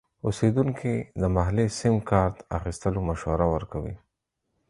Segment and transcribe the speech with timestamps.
[0.25, 3.95] اوسیدونکي د محلي سیم کارت اخیستلو مشوره ورکوي.